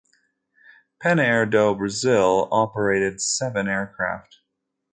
Panair 0.99 1.47
do 1.47 1.75
Brazil 1.75 2.47
operated 2.51 3.21
seven 3.21 3.67
aircraft. 3.67 4.37